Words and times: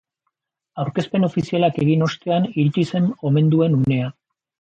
Aurkezpen 0.83 1.27
ofizialak 1.27 1.77
egin 1.83 2.05
ostean 2.05 2.47
iritsi 2.63 2.87
zen 2.93 3.11
omenduen 3.31 3.77
unea. 3.83 4.09